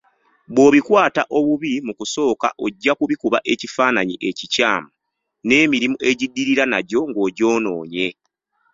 [0.53, 4.89] Bw'obikwata obubi mu kusooka ojja kubikuba ekifaananyi ekikyamu,
[5.47, 8.07] n'emirimu egiddirira nagyo ng'ogyonoonye.